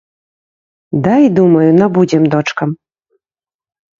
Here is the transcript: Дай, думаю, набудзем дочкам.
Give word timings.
Дай, 1.07 1.23
думаю, 1.39 1.67
набудзем 1.81 2.23
дочкам. 2.33 2.69